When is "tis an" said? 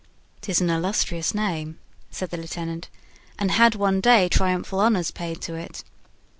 0.41-0.71